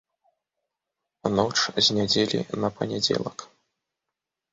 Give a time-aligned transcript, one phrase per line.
[1.35, 3.37] Ноч з нядзелі на панядзелак.